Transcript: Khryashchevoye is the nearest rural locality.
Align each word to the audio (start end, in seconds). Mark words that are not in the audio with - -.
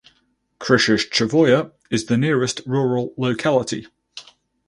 Khryashchevoye 0.59 1.73
is 1.91 2.05
the 2.05 2.17
nearest 2.17 2.61
rural 2.65 3.13
locality. 3.17 3.85